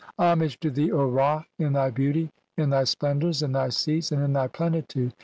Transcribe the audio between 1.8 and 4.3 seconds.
beauty, in "thy splendours, in thy seats, and